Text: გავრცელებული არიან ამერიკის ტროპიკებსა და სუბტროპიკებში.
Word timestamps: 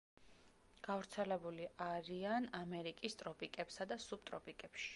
გავრცელებული 0.87 1.67
არიან 1.87 2.47
ამერიკის 2.61 3.19
ტროპიკებსა 3.23 3.89
და 3.93 3.99
სუბტროპიკებში. 4.07 4.89